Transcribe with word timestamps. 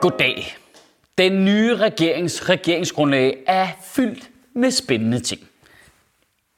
Goddag. 0.00 0.56
Den 1.18 1.44
nye 1.44 1.76
regerings 1.76 2.48
regeringsgrundlag 2.48 3.38
er 3.46 3.68
fyldt 3.84 4.30
med 4.54 4.70
spændende 4.70 5.20
ting. 5.20 5.40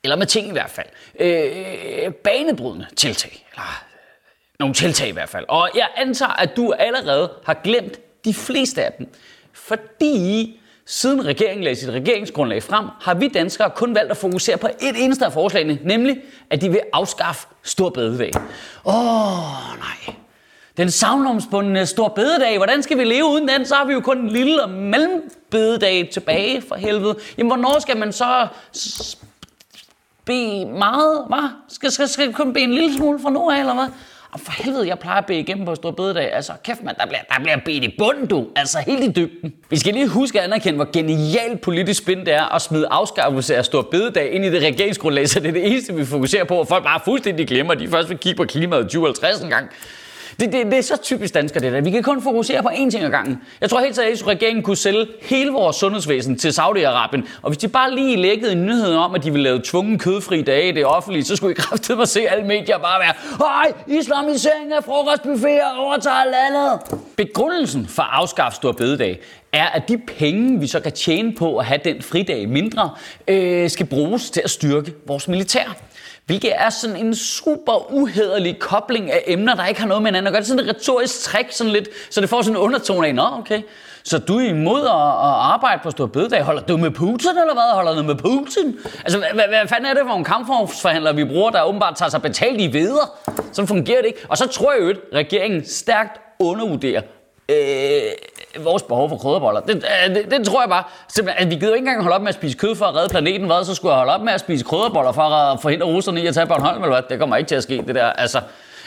Eller 0.04 0.16
med 0.16 0.26
ting 0.26 0.48
i 0.48 0.52
hvert 0.52 0.70
fald. 0.70 0.86
Øh, 1.20 2.12
banebrydende 2.12 2.86
tiltag. 2.96 3.46
Eller 3.52 3.64
øh, 3.64 3.90
nogle 4.58 4.74
tiltag 4.74 5.08
i 5.08 5.12
hvert 5.12 5.28
fald. 5.28 5.44
Og 5.48 5.70
jeg 5.74 5.88
antager, 5.96 6.32
at 6.32 6.56
du 6.56 6.72
allerede 6.72 7.32
har 7.44 7.60
glemt 7.64 8.24
de 8.24 8.34
fleste 8.34 8.84
af 8.84 8.92
dem. 8.92 9.08
Fordi 9.52 10.60
siden 10.86 11.26
regeringen 11.26 11.64
lagde 11.64 11.76
sit 11.76 11.90
regeringsgrundlag 11.90 12.62
frem, 12.62 12.86
har 13.00 13.14
vi 13.14 13.28
danskere 13.28 13.70
kun 13.70 13.94
valgt 13.94 14.10
at 14.10 14.16
fokusere 14.16 14.58
på 14.58 14.66
et 14.66 15.04
eneste 15.04 15.24
af 15.24 15.32
forslagene, 15.32 15.78
nemlig 15.84 16.22
at 16.50 16.60
de 16.60 16.70
vil 16.70 16.80
afskaffe 16.92 17.48
stor 17.62 17.90
bededag. 17.90 18.32
Åh, 18.84 18.94
nej. 19.78 20.14
Den 20.80 20.90
savnomsbundne 20.90 21.86
stor 21.86 22.08
bededag, 22.08 22.56
hvordan 22.56 22.82
skal 22.82 22.98
vi 22.98 23.04
leve 23.04 23.24
uden 23.24 23.48
den? 23.48 23.66
Så 23.66 23.74
har 23.74 23.84
vi 23.84 23.92
jo 23.92 24.00
kun 24.00 24.18
en 24.18 24.28
lille 24.28 24.62
og 24.62 24.70
mellembededag 24.70 26.08
tilbage 26.12 26.62
for 26.68 26.74
helvede. 26.74 27.16
Jamen, 27.38 27.50
hvornår 27.50 27.78
skal 27.78 27.96
man 27.96 28.12
så 28.12 28.46
bede 30.24 30.66
meget, 30.66 31.24
hvad? 31.28 31.50
Skal, 31.68 31.90
skal, 31.90 32.08
skal 32.08 32.32
kun 32.32 32.52
bede 32.52 32.64
en 32.64 32.74
lille 32.74 32.96
smule 32.96 33.18
fra 33.22 33.30
nu 33.30 33.50
af, 33.50 33.60
eller 33.60 33.74
hvad? 33.74 33.86
Og 34.32 34.40
for 34.40 34.52
helvede, 34.52 34.88
jeg 34.88 34.98
plejer 34.98 35.18
at 35.18 35.26
bede 35.26 35.38
igennem 35.38 35.66
på 35.66 35.74
stor 35.74 35.90
bededag. 35.90 36.32
Altså, 36.32 36.52
kæft 36.64 36.82
mand, 36.82 36.96
der 36.96 37.06
bliver, 37.06 37.20
der 37.30 37.42
bliver 37.42 37.56
bedt 37.64 37.84
i 37.84 37.94
bunden, 37.98 38.26
du. 38.26 38.46
Altså, 38.56 38.78
helt 38.86 39.04
i 39.04 39.12
dybden. 39.22 39.52
Vi 39.70 39.78
skal 39.78 39.94
lige 39.94 40.08
huske 40.08 40.38
at 40.38 40.44
anerkende, 40.44 40.76
hvor 40.76 40.92
genialt 40.92 41.60
politisk 41.60 42.02
spin 42.02 42.20
det 42.20 42.34
er 42.34 42.54
at 42.54 42.62
smide 42.62 42.86
afskaffelse 42.90 43.56
af 43.56 43.64
stor 43.64 43.82
bededag 43.82 44.32
ind 44.32 44.44
i 44.44 44.50
det 44.50 44.62
regeringsgrundlag, 44.62 45.28
så 45.28 45.40
det 45.40 45.48
er 45.48 45.52
det 45.52 45.66
eneste, 45.66 45.94
vi 45.94 46.04
fokuserer 46.04 46.44
på, 46.44 46.54
og 46.54 46.68
folk 46.68 46.84
bare 46.84 47.00
fuldstændig 47.04 47.48
glemmer, 47.48 47.72
at 47.72 47.80
de 47.80 47.88
først 47.88 48.08
vil 48.08 48.18
kigge 48.18 48.36
på 48.36 48.44
klimaet 48.44 48.82
2050 48.82 49.40
en 49.40 49.50
gang. 49.50 49.70
Det, 50.40 50.52
det, 50.52 50.66
det 50.66 50.78
er 50.78 50.82
så 50.82 50.96
typisk 50.96 51.34
dansker, 51.34 51.60
det 51.60 51.72
der. 51.72 51.80
Vi 51.80 51.90
kan 51.90 52.02
kun 52.02 52.22
fokusere 52.22 52.62
på 52.62 52.68
én 52.68 52.90
ting 52.90 53.04
ad 53.04 53.10
gangen. 53.10 53.42
Jeg 53.60 53.70
tror 53.70 53.80
helt 53.80 53.96
seriøst, 53.96 54.22
at 54.22 54.28
regeringen 54.28 54.62
kunne 54.62 54.76
sælge 54.76 55.06
hele 55.22 55.50
vores 55.50 55.76
sundhedsvæsen 55.76 56.38
til 56.38 56.48
Saudi-Arabien. 56.48 57.28
Og 57.42 57.50
hvis 57.50 57.58
de 57.58 57.68
bare 57.68 57.94
lige 57.94 58.16
lækkede 58.16 58.52
en 58.52 58.66
nyhed 58.66 58.94
om, 58.94 59.14
at 59.14 59.24
de 59.24 59.30
ville 59.30 59.42
lave 59.42 59.60
tvungen 59.64 59.98
kødfri 59.98 60.42
dage 60.42 60.68
i 60.68 60.72
det 60.72 60.86
offentlige, 60.86 61.24
så 61.24 61.36
skulle 61.36 61.52
I 61.52 61.54
kraftedeme 61.62 62.06
se 62.06 62.20
alle 62.28 62.44
medier 62.44 62.78
bare 62.78 63.00
være 63.00 63.12
Hej, 63.38 63.72
islamisering 63.86 64.72
af 64.72 64.84
frokostbuffeter 64.84 65.76
overtager 65.78 66.24
landet. 66.24 66.80
Begrundelsen 67.16 67.86
for 67.86 68.02
at 68.02 68.08
afskaffe 68.12 68.56
stor 68.56 68.72
bededag 68.72 69.20
er, 69.52 69.66
at 69.66 69.88
de 69.88 69.98
penge, 69.98 70.60
vi 70.60 70.66
så 70.66 70.80
kan 70.80 70.92
tjene 70.92 71.34
på 71.34 71.58
at 71.58 71.66
have 71.66 71.80
den 71.84 72.02
fridag 72.02 72.48
mindre, 72.48 72.90
øh, 73.28 73.70
skal 73.70 73.86
bruges 73.86 74.30
til 74.30 74.40
at 74.44 74.50
styrke 74.50 74.92
vores 75.06 75.28
militær. 75.28 75.76
Hvilket 76.30 76.52
er 76.54 76.70
sådan 76.70 76.96
en 76.96 77.14
super 77.14 77.92
uhederlig 77.92 78.58
kobling 78.58 79.10
af 79.12 79.22
emner, 79.26 79.54
der 79.54 79.66
ikke 79.66 79.80
har 79.80 79.88
noget 79.88 80.02
med 80.02 80.10
hinanden 80.10 80.26
at 80.26 80.32
gøre. 80.32 80.40
Det 80.40 80.46
er 80.46 80.48
sådan 80.48 80.68
et 80.68 80.76
retorisk 80.76 81.22
trick, 81.22 81.52
sådan 81.52 81.72
lidt, 81.72 81.88
så 82.10 82.20
det 82.20 82.28
får 82.28 82.42
sådan 82.42 82.56
en 82.56 82.62
undertone 82.62 83.06
af, 83.06 83.14
nå 83.14 83.22
okay, 83.38 83.62
så 84.04 84.18
du 84.18 84.38
er 84.38 84.48
imod 84.48 84.80
at, 84.80 84.86
at 84.86 85.34
arbejde 85.54 85.80
på 85.82 85.90
stor 85.90 86.06
bededag. 86.06 86.42
Holder 86.42 86.62
du 86.62 86.76
med 86.76 86.90
Putin, 86.90 87.30
eller 87.30 87.52
hvad? 87.52 87.74
Holder 87.74 87.94
du 87.94 88.02
med 88.02 88.14
Putin? 88.14 88.78
Altså, 89.04 89.18
hvad, 89.18 89.28
hvad, 89.34 89.44
hvad 89.48 89.68
fanden 89.68 89.86
er 89.86 89.94
det 89.94 90.02
for 90.06 90.16
en 90.16 90.24
kampforhandlere, 90.24 91.14
vi 91.14 91.24
bruger, 91.24 91.50
der 91.50 91.62
åbenbart 91.62 91.96
tager 91.96 92.10
sig 92.10 92.22
betalt 92.22 92.60
i 92.60 92.72
veder? 92.72 93.18
Sådan 93.52 93.68
fungerer 93.68 94.00
det 94.00 94.06
ikke. 94.06 94.26
Og 94.28 94.38
så 94.38 94.48
tror 94.48 94.72
jeg 94.72 94.82
jo, 94.82 94.88
at 94.88 94.96
regeringen 95.14 95.64
stærkt 95.64 96.20
undervurderer 96.38 97.00
øh, 97.50 98.64
vores 98.64 98.82
behov 98.82 99.08
for 99.08 99.16
krydderboller. 99.16 99.60
Det, 99.60 99.84
øh, 100.08 100.14
det, 100.14 100.30
det 100.30 100.46
tror 100.46 100.62
jeg 100.62 100.68
bare. 100.68 100.84
Simpelthen, 101.08 101.46
at 101.46 101.50
vi 101.50 101.54
gider 101.54 101.68
jo 101.68 101.74
ikke 101.74 101.86
engang 101.86 102.02
holde 102.02 102.14
op 102.14 102.22
med 102.22 102.28
at 102.28 102.34
spise 102.34 102.56
kød 102.56 102.76
for 102.76 102.84
at 102.84 102.94
redde 102.94 103.08
planeten. 103.08 103.46
Hvad? 103.46 103.64
Så 103.64 103.74
skulle 103.74 103.92
jeg 103.92 103.98
holde 103.98 104.14
op 104.14 104.20
med 104.22 104.32
at 104.32 104.40
spise 104.40 104.64
krydderboller 104.64 105.12
for 105.12 105.22
at 105.22 105.60
forhindre 105.60 105.86
russerne 105.86 106.22
i 106.22 106.26
at 106.26 106.34
tage 106.34 106.46
Bornholm, 106.46 106.82
eller 106.82 106.94
hvad? 106.94 107.02
Det 107.10 107.18
kommer 107.18 107.36
ikke 107.36 107.48
til 107.48 107.54
at 107.54 107.62
ske, 107.62 107.84
det 107.86 107.94
der. 107.94 108.06
Altså, 108.06 108.40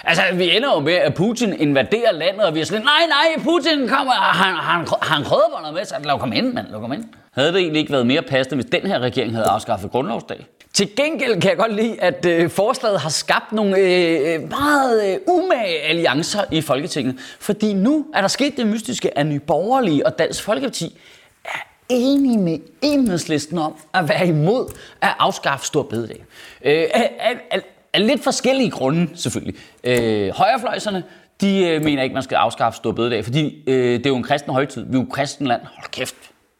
altså 0.03 0.21
vi 0.33 0.55
ender 0.55 0.73
jo 0.73 0.79
med, 0.79 0.93
at 0.93 1.13
Putin 1.13 1.53
invaderer 1.53 2.11
landet, 2.11 2.45
og 2.45 2.55
vi 2.55 2.61
er 2.61 2.65
sådan, 2.65 2.83
nej, 2.83 3.03
nej, 3.07 3.43
Putin 3.43 3.87
kommer, 3.87 4.13
han, 4.13 4.55
han, 4.55 4.87
han 5.01 5.23
krydderboller 5.23 5.71
med, 5.71 5.85
så 5.85 5.95
lad 6.03 6.19
ham 6.19 6.33
ind, 6.33 6.53
mand, 6.53 6.67
lad 6.71 6.79
ham 6.79 6.93
ind. 6.93 7.03
Havde 7.33 7.53
det 7.53 7.57
egentlig 7.57 7.79
ikke 7.79 7.91
været 7.91 8.07
mere 8.07 8.21
passende, 8.21 8.55
hvis 8.55 8.71
den 8.71 8.91
her 8.91 8.99
regering 8.99 9.35
havde 9.35 9.47
afskaffet 9.47 9.91
grundlovsdag? 9.91 10.45
Til 10.73 10.95
gengæld 10.95 11.41
kan 11.41 11.49
jeg 11.49 11.57
godt 11.57 11.75
lide, 11.75 12.01
at 12.01 12.25
øh, 12.25 12.49
forslaget 12.49 12.99
har 12.99 13.09
skabt 13.09 13.51
nogle 13.51 13.77
øh, 13.77 14.33
øh, 14.33 14.49
meget 14.49 15.11
øh, 15.11 15.17
umage 15.27 15.81
alliancer 15.81 16.43
i 16.51 16.61
Folketinget. 16.61 17.15
Fordi 17.39 17.73
nu 17.73 18.05
er 18.13 18.21
der 18.21 18.27
sket 18.27 18.57
det 18.57 18.67
mystiske, 18.67 19.17
at 19.17 19.25
Nye 19.25 19.39
Borgerlige 19.39 20.05
og 20.05 20.19
Dansk 20.19 20.43
Folkeparti 20.43 20.99
er 21.45 21.59
enige 21.89 22.37
med 22.37 22.59
enhedslisten 22.81 23.57
om 23.57 23.75
at 23.93 24.09
være 24.09 24.27
imod 24.27 24.77
at 25.01 25.09
afskaffe 25.19 25.65
stor 25.65 25.83
bededag. 25.83 26.23
Øh, 26.65 26.83
af, 26.93 27.11
af, 27.51 27.61
af, 27.93 28.07
lidt 28.07 28.23
forskellige 28.23 28.71
grunde, 28.71 29.09
selvfølgelig. 29.15 29.55
Øh, 29.83 30.29
højrefløjserne, 30.29 31.03
de 31.41 31.67
øh, 31.67 31.83
mener 31.83 32.03
ikke, 32.03 32.13
man 32.13 32.23
skal 32.23 32.35
afskaffe 32.35 32.77
stor 32.77 32.91
bededag, 32.91 33.23
fordi 33.23 33.63
øh, 33.67 33.97
det 33.97 34.05
er 34.05 34.09
jo 34.09 34.15
en 34.15 34.23
kristen 34.23 34.53
højtid. 34.53 34.85
Vi 34.85 34.97
er 34.97 35.01
jo 35.01 35.07
kristenland. 35.11 35.61
Hold 35.61 35.91
kæft, 35.91 36.15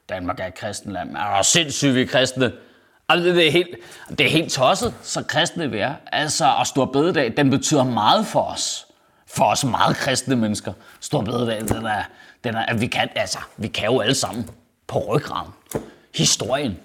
Danmark 0.10 0.40
er 0.40 0.46
et 0.46 0.56
kristenland. 0.56 1.12
Man 1.12 1.22
er 1.22 1.42
sindssygt, 1.42 1.96
vi 1.96 2.02
er 2.02 2.06
kristne. 2.08 2.52
Altså, 3.10 3.30
det 3.30 3.48
er 3.48 3.52
helt, 3.52 3.76
det 4.10 4.22
er 4.22 4.30
helt 4.30 4.52
tosset, 4.52 4.94
så 5.02 5.24
kristne 5.24 5.72
vi 5.72 5.78
er. 5.78 5.94
Altså, 6.12 6.46
og 6.46 6.68
Stor 6.68 6.86
Bededag, 6.86 7.34
den 7.38 7.50
betyder 7.50 7.84
meget 7.84 8.28
for 8.28 8.42
os. 8.42 8.88
For 9.28 9.44
os 9.46 9.66
meget 9.66 9.96
kristne 9.96 10.36
mennesker. 10.36 10.74
Stor 11.00 11.22
Bededag, 11.22 11.62
den 11.62 11.86
er, 11.86 12.04
den 12.44 12.56
er, 12.56 12.66
at 12.66 12.82
vi 12.82 12.88
kan, 12.88 13.10
altså, 13.16 13.40
vi 13.58 13.68
kan 13.68 13.86
jo 13.86 14.00
alle 14.00 14.16
sammen 14.16 14.50
på 14.88 15.00
ryggraden. 15.00 15.52
Historien 16.16 16.80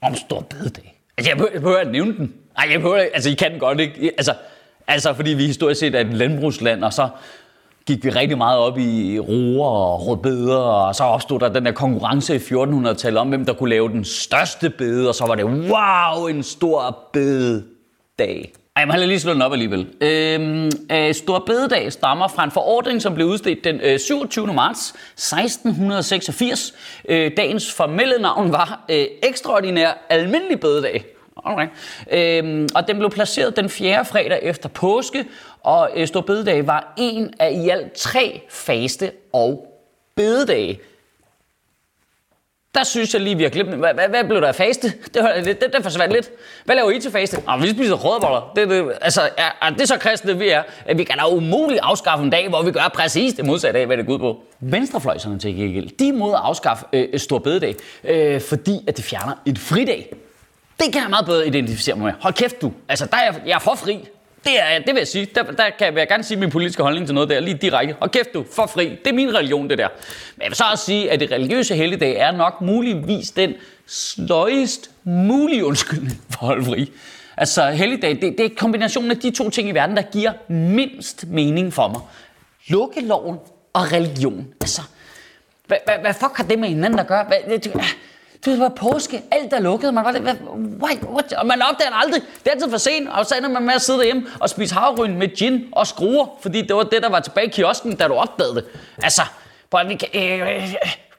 om 0.00 0.14
Stor 0.14 0.40
Bededag. 0.40 1.00
Altså, 1.18 1.30
jeg 1.30 1.36
behøver, 1.36 1.52
jeg 1.52 1.62
behøver 1.62 1.80
at 1.80 1.90
nævne 1.90 2.16
den. 2.16 2.34
Nej, 2.56 2.68
jeg 2.72 2.80
behøver, 2.80 3.06
altså, 3.14 3.30
I 3.30 3.34
kan 3.34 3.50
den 3.50 3.60
godt, 3.60 3.80
ikke? 3.80 4.12
Altså, 4.18 4.34
altså, 4.86 5.14
fordi 5.14 5.30
vi 5.30 5.46
historisk 5.46 5.80
set 5.80 5.94
er 5.94 6.00
et 6.00 6.14
landbrugsland, 6.14 6.84
og 6.84 6.92
så 6.92 7.08
gik 7.90 8.04
vi 8.04 8.10
rigtig 8.10 8.38
meget 8.38 8.58
op 8.58 8.78
i 8.78 9.18
roer 9.18 9.68
og 9.68 10.06
rødbeder, 10.06 10.56
og 10.56 10.94
så 10.94 11.04
opstod 11.04 11.40
der 11.40 11.48
den 11.48 11.66
der 11.66 11.72
konkurrence 11.72 12.34
i 12.34 12.38
1400-tallet 12.38 13.20
om, 13.20 13.28
hvem 13.28 13.44
der 13.44 13.52
kunne 13.52 13.70
lave 13.70 13.88
den 13.88 14.04
største 14.04 14.70
bede, 14.70 15.08
og 15.08 15.14
så 15.14 15.26
var 15.26 15.34
det, 15.34 15.44
wow, 15.44 16.26
en 16.26 16.42
stor 16.42 17.08
bededag. 17.12 18.52
Ej, 18.76 18.80
jeg 18.80 18.88
må 18.88 19.06
lige 19.06 19.20
slå 19.20 19.32
den 19.32 19.42
op 19.42 19.52
alligevel. 19.52 19.86
Øhm, 20.00 20.70
øh, 20.92 21.14
Stor 21.14 21.38
Bededag 21.38 21.92
stammer 21.92 22.28
fra 22.28 22.44
en 22.44 22.50
forordning, 22.50 23.02
som 23.02 23.14
blev 23.14 23.26
udstedt 23.26 23.64
den 23.64 23.80
øh, 23.80 23.98
27. 23.98 24.46
marts 24.46 24.94
1686. 25.16 26.74
Øh, 27.08 27.30
dagens 27.36 27.72
formelle 27.72 28.18
navn 28.18 28.52
var 28.52 28.84
øh, 28.90 29.04
Ekstraordinær 29.22 30.06
Almindelig 30.10 30.60
Bededag. 30.60 31.04
Alright. 31.44 31.70
Øhm, 32.10 32.68
og 32.74 32.88
den 32.88 32.98
blev 32.98 33.10
placeret 33.10 33.56
den 33.56 33.70
fjerde 33.70 34.04
fredag 34.04 34.38
efter 34.42 34.68
påske, 34.68 35.24
og 35.62 35.90
øh, 35.96 36.06
Stor 36.06 36.20
Bededag 36.20 36.66
var 36.66 36.94
en 36.96 37.34
af 37.38 37.52
i 37.52 37.68
alt 37.68 37.92
tre 37.92 38.40
faste 38.48 39.12
og 39.32 39.66
bededage. 40.16 40.80
Der 42.74 42.84
synes 42.84 43.14
jeg 43.14 43.22
lige, 43.22 43.36
vi 43.36 43.42
har 43.42 43.50
glemt, 43.50 43.74
hvad, 43.74 43.94
hvad, 43.94 44.08
hvad 44.08 44.24
blev 44.24 44.40
der 44.40 44.48
af 44.48 44.54
faste? 44.54 44.92
Det, 45.14 45.22
var, 45.22 45.32
det, 45.32 45.60
det, 45.60 45.72
det 45.72 45.82
forsvandt 45.82 46.14
lidt. 46.14 46.30
Hvad 46.64 46.76
laver 46.76 46.90
I 46.90 47.00
til 47.00 47.10
faste? 47.10 47.42
Ah, 47.46 47.62
vi 47.62 47.70
spiser 47.70 47.94
rødboller. 47.94 48.52
Det, 48.56 48.68
det, 48.68 48.92
altså, 49.00 49.20
er, 49.36 49.58
er 49.62 49.70
det 49.70 49.88
så 49.88 49.98
kristne, 49.98 50.38
vi 50.38 50.48
er? 50.48 50.62
At 50.86 50.98
vi 50.98 51.04
kan 51.04 51.18
da 51.18 51.26
umuligt 51.28 51.80
afskaffe 51.82 52.24
en 52.24 52.30
dag, 52.30 52.48
hvor 52.48 52.62
vi 52.62 52.72
gør 52.72 52.90
præcis 52.94 53.34
det 53.34 53.44
modsatte 53.44 53.80
af, 53.80 53.86
hvad 53.86 53.96
det 53.96 54.06
går 54.06 54.12
ud 54.12 54.18
på. 54.18 54.42
Venstrefløjserne 54.60 55.38
til 55.38 55.56
gengæld, 55.56 55.88
de 55.98 56.08
er 56.08 56.12
mod 56.12 56.32
at 56.32 56.40
afskaffe 56.42 56.86
øh, 56.92 57.18
Stor 57.18 57.38
Bededag, 57.38 57.74
øh, 58.04 58.40
fordi 58.40 58.84
at 58.88 58.96
det 58.96 59.04
fjerner 59.04 59.32
en 59.46 59.56
fridag. 59.56 60.12
Det 60.84 60.92
kan 60.92 61.02
jeg 61.02 61.10
meget 61.10 61.26
bedre 61.26 61.46
identificere 61.46 61.96
mig 61.96 62.04
med. 62.04 62.12
Hold 62.20 62.34
kæft 62.34 62.62
du. 62.62 62.72
Altså, 62.88 63.06
der 63.06 63.16
er 63.16 63.24
jeg, 63.24 63.40
jeg 63.46 63.54
er 63.54 63.58
for 63.58 63.74
fri. 63.74 64.08
Det, 64.44 64.52
er, 64.60 64.78
det 64.78 64.86
vil 64.86 64.96
jeg 64.96 65.08
sige. 65.08 65.28
Der, 65.34 65.42
der 65.42 65.70
kan 65.78 65.98
jeg 65.98 66.08
gerne 66.08 66.22
sige 66.22 66.38
min 66.38 66.50
politiske 66.50 66.82
holdning 66.82 67.06
til 67.06 67.14
noget 67.14 67.28
der, 67.28 67.40
lige 67.40 67.54
direkte. 67.54 67.96
Og 68.00 68.10
kæft 68.10 68.34
du, 68.34 68.44
for 68.52 68.66
fri. 68.66 68.88
Det 68.88 69.06
er 69.06 69.12
min 69.12 69.34
religion, 69.34 69.70
det 69.70 69.78
der. 69.78 69.88
Men 70.36 70.42
jeg 70.42 70.50
vil 70.50 70.56
så 70.56 70.64
også 70.72 70.84
sige, 70.84 71.10
at 71.10 71.20
det 71.20 71.30
religiøse 71.30 71.76
helligdag 71.76 72.16
er 72.16 72.30
nok 72.30 72.60
muligvis 72.60 73.30
den 73.30 73.54
sløjest 73.86 74.90
mulige 75.04 75.64
undskyldning 75.64 76.22
for 76.30 76.40
at 76.40 76.46
holde 76.46 76.64
fri. 76.64 76.92
Altså, 77.36 77.70
helligdag, 77.70 78.10
det, 78.10 78.34
det 78.38 78.40
er 78.40 78.50
kombinationen 78.56 79.10
af 79.10 79.16
de 79.16 79.30
to 79.30 79.50
ting 79.50 79.68
i 79.68 79.72
verden, 79.72 79.96
der 79.96 80.02
giver 80.02 80.32
mindst 80.48 81.26
mening 81.26 81.72
for 81.72 81.88
mig. 81.88 82.00
Lukkeloven 82.68 83.36
og 83.72 83.92
religion. 83.92 84.46
Altså, 84.60 84.82
hvad, 85.66 85.78
hvad, 85.84 85.94
hvad 86.00 86.14
fuck 86.14 86.36
har 86.36 86.44
det 86.44 86.58
med 86.58 86.68
hinanden 86.68 86.98
at 86.98 87.06
gøre? 87.06 87.24
Hvad, 87.24 87.58
det, 87.58 87.72
det 88.44 88.58
var 88.58 88.68
påske, 88.68 89.22
alt 89.30 89.52
er 89.52 89.60
lukket. 89.60 89.94
Man 89.94 90.04
var 90.04 90.12
det, 90.12 90.20
hvad, 90.20 90.34
what, 90.82 90.98
what? 91.02 91.32
Og 91.32 91.46
man 91.46 91.62
opdager 91.62 91.94
aldrig. 91.94 92.22
Det 92.22 92.46
er 92.46 92.50
altid 92.50 92.70
for 92.70 92.78
sent, 92.78 93.08
og 93.08 93.26
så 93.26 93.34
ender 93.36 93.48
man 93.48 93.62
med 93.62 93.74
at 93.74 93.82
sidde 93.82 93.98
derhjemme 93.98 94.26
og 94.40 94.50
spise 94.50 94.74
havryn 94.74 95.16
med 95.16 95.36
gin 95.36 95.64
og 95.72 95.86
skruer, 95.86 96.26
fordi 96.42 96.62
det 96.62 96.76
var 96.76 96.82
det, 96.82 97.02
der 97.02 97.08
var 97.08 97.20
tilbage 97.20 97.46
i 97.46 97.50
kiosken, 97.50 97.96
da 97.96 98.08
du 98.08 98.14
opdagede 98.14 98.54
det. 98.54 98.64
Altså, 99.02 99.22
prøv, 99.70 99.88
vi 99.88 99.94
kan, 99.94 100.08
øh, 100.14 100.74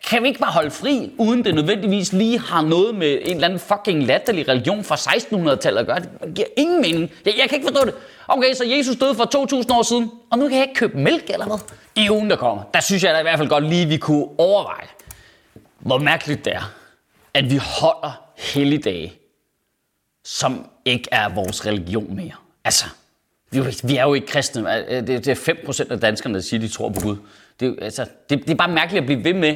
kan 0.10 0.24
vi 0.24 0.28
ikke 0.28 0.40
bare 0.40 0.52
holde 0.52 0.72
fri, 0.72 1.12
uden 1.18 1.46
det 1.46 1.56
nødvendigvis 1.56 2.14
lige 2.14 2.40
har 2.40 2.62
noget 2.62 2.96
med 2.96 3.20
en 3.22 3.36
eller 3.36 3.48
anden 3.48 3.60
fucking 3.60 4.04
latterlig 4.04 4.48
religion 4.48 4.84
fra 4.84 4.96
1600-tallet 4.96 5.80
at 5.80 5.86
gøre? 5.86 6.00
Det 6.00 6.34
giver 6.36 6.48
ingen 6.58 6.82
mening. 6.82 7.12
Jeg, 7.26 7.34
jeg 7.38 7.50
kan 7.50 7.56
ikke 7.58 7.68
forstå 7.68 7.86
det. 7.86 7.94
Okay, 8.28 8.54
så 8.54 8.64
Jesus 8.78 8.96
døde 8.96 9.16
for 9.16 9.26
2000 9.26 9.74
år 9.74 9.82
siden, 9.84 10.12
og 10.32 10.40
nu 10.40 10.48
kan 10.48 10.58
jeg 10.58 10.68
ikke 10.68 10.80
købe 10.80 10.98
mælk 10.98 11.30
eller 11.30 11.46
hvad? 11.46 11.58
I 11.96 12.10
ugen, 12.10 12.30
der 12.30 12.36
kommer, 12.36 12.64
der 12.74 12.80
synes 12.80 13.04
jeg 13.04 13.14
da 13.14 13.20
i 13.20 13.24
hvert 13.24 13.38
fald 13.38 13.50
godt 13.50 13.70
lige, 13.70 13.86
vi 13.86 13.98
kunne 13.98 14.26
overveje, 14.38 14.88
hvor 15.80 15.98
mærkeligt 15.98 16.46
det 16.46 16.54
er, 16.54 16.74
at 17.34 17.52
vi 17.52 17.58
holder 17.58 18.26
helligdage, 18.38 19.14
som 20.24 20.70
ikke 20.86 21.10
er 21.12 21.30
vores 21.30 21.66
religion 21.66 22.16
mere. 22.16 22.36
Altså, 22.64 22.86
vi 23.52 23.58
er 23.58 23.64
jo, 23.64 23.72
vi 23.84 23.98
er 23.98 24.04
jo 24.04 24.14
ikke 24.14 24.28
kristne. 24.28 24.64
Det, 25.08 25.28
er 25.28 25.36
5% 25.86 25.92
af 25.92 26.00
danskerne, 26.00 26.36
der 26.36 26.42
siger, 26.42 26.60
de 26.60 26.68
tror 26.68 26.90
på 26.90 27.00
Gud. 27.00 27.18
Det, 27.60 27.80
altså, 27.82 28.06
det, 28.30 28.40
det 28.40 28.50
er 28.50 28.56
bare 28.56 28.72
mærkeligt 28.72 29.02
at 29.02 29.06
blive 29.06 29.24
ved 29.24 29.34
med 29.34 29.56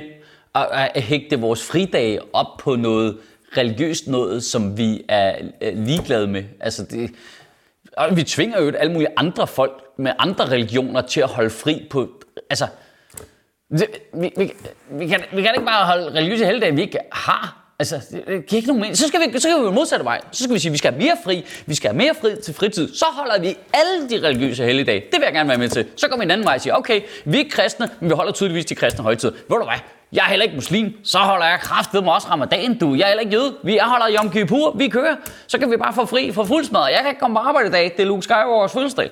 at, 0.55 0.91
at 0.95 1.01
hægte 1.01 1.39
vores 1.39 1.63
fridage 1.63 2.19
op 2.33 2.57
på 2.59 2.75
noget 2.75 3.17
religiøst 3.57 4.07
noget, 4.07 4.43
som 4.43 4.77
vi 4.77 5.05
er 5.09 5.35
ligeglade 5.73 6.27
med. 6.27 6.43
Altså, 6.59 6.83
det, 6.83 7.11
og 7.97 8.17
vi 8.17 8.23
tvinger 8.23 8.61
jo 8.61 8.71
alle 8.71 8.93
mulige 8.93 9.09
andre 9.17 9.47
folk 9.47 9.83
med 9.97 10.11
andre 10.19 10.45
religioner 10.45 11.01
til 11.01 11.21
at 11.21 11.29
holde 11.29 11.49
fri 11.49 11.87
på... 11.89 12.09
Altså, 12.49 12.67
det, 13.69 13.87
vi, 14.13 14.31
vi, 14.37 14.53
vi, 14.89 15.07
kan, 15.07 15.23
vi 15.33 15.41
kan 15.41 15.51
ikke 15.55 15.65
bare 15.65 15.85
holde 15.85 16.11
religiøse 16.11 16.45
helgedage, 16.45 16.75
vi 16.75 16.81
ikke 16.81 16.99
har. 17.11 17.64
Altså, 17.79 17.95
det, 18.11 18.45
giver 18.45 18.57
ikke 18.57 18.67
nogen 18.67 18.81
mening. 18.81 18.97
Så 18.97 19.07
skal 19.07 19.19
vi, 19.19 19.33
så 19.33 19.39
skal 19.39 19.59
vi 19.59 19.65
jo 19.65 19.71
modsatte 19.71 20.05
vej. 20.05 20.21
Så 20.31 20.43
skal 20.43 20.53
vi 20.53 20.59
sige, 20.59 20.69
at 20.69 20.73
vi 20.73 20.77
skal 20.77 20.91
have 20.91 21.03
mere 21.03 21.17
fri. 21.23 21.45
Vi 21.65 21.75
skal 21.75 21.89
have 21.89 21.97
mere 21.97 22.13
fri 22.21 22.41
til 22.41 22.53
fritid. 22.53 22.95
Så 22.95 23.05
holder 23.05 23.39
vi 23.39 23.57
alle 23.73 24.09
de 24.09 24.27
religiøse 24.27 24.63
helligdage. 24.63 24.99
Det 24.99 25.19
vil 25.19 25.23
jeg 25.23 25.33
gerne 25.33 25.49
være 25.49 25.57
med 25.57 25.69
til. 25.69 25.87
Så 25.95 26.07
går 26.07 26.17
vi 26.17 26.23
en 26.23 26.31
anden 26.31 26.45
vej 26.45 26.55
og 26.55 26.61
siger, 26.61 26.73
okay, 26.73 27.01
vi 27.25 27.39
er 27.39 27.45
kristne, 27.49 27.89
men 27.99 28.09
vi 28.09 28.15
holder 28.15 28.31
tydeligvis 28.31 28.65
de 28.65 28.75
kristne 28.75 29.03
højtider. 29.03 29.33
Ved 29.33 29.57
du 29.57 29.63
hvad? 29.63 29.79
Jeg 30.11 30.23
er 30.23 30.29
heller 30.29 30.43
ikke 30.43 30.55
muslim, 30.55 30.93
så 31.03 31.17
holder 31.17 31.45
jeg 31.45 31.59
kraft 31.59 31.93
ved 31.93 32.01
mig 32.01 32.13
også 32.13 32.27
ramadan, 32.27 32.77
du. 32.77 32.93
Jeg 32.95 33.03
er 33.03 33.07
heller 33.07 33.21
ikke 33.21 33.33
jøde. 33.33 33.55
Vi 33.63 33.77
er 33.77 33.85
holder 33.85 34.17
Yom 34.19 34.31
Kippur, 34.31 34.71
vi 34.77 34.87
kører. 34.87 35.15
Så 35.47 35.57
kan 35.59 35.71
vi 35.71 35.77
bare 35.77 35.93
få 35.93 36.05
fri 36.05 36.31
for 36.31 36.43
fuldsmad. 36.43 36.81
Jeg 36.81 36.99
kan 37.01 37.09
ikke 37.09 37.19
komme 37.19 37.35
på 37.35 37.39
arbejde 37.39 37.67
i 37.67 37.71
dag. 37.71 37.83
Det 37.97 38.03
er 38.03 38.05
Luke 38.07 38.21
Skywalkers 38.21 38.71
fødselsdag. 38.71 39.09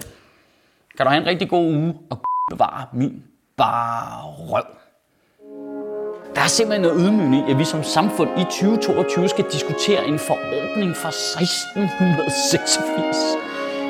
Kan 0.98 1.06
du 1.06 1.10
have 1.10 1.22
en 1.22 1.28
rigtig 1.28 1.50
god 1.50 1.66
uge 1.66 1.96
og 2.10 2.22
bevare 2.52 2.86
min 2.94 3.24
bare 3.58 4.24
røv. 4.24 4.83
Der 6.36 6.42
er 6.42 6.48
simpelthen 6.48 6.82
noget 6.82 7.02
ydmygende 7.02 7.38
i, 7.38 7.52
at 7.52 7.60
vi 7.60 7.66
som 7.66 7.84
samfund 7.84 8.30
i 8.38 8.44
2022 8.44 9.30
skal 9.30 9.46
diskutere 9.52 10.08
en 10.08 10.20
forordning 10.20 10.96
fra 10.96 11.10
1686. 11.10 13.18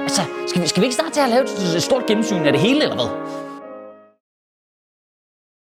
Altså, 0.01 0.21
skal 0.47 0.61
vi, 0.61 0.67
skal 0.67 0.81
vi 0.81 0.85
ikke 0.85 0.95
snart 0.95 1.11
til 1.11 1.21
at 1.21 1.29
lave 1.29 1.43
et 1.75 1.83
stort 1.83 2.05
gennemsyn 2.05 2.45
af 2.45 2.51
det 2.51 2.61
hele, 2.61 2.83
eller 2.83 2.95
hvad? 2.95 3.42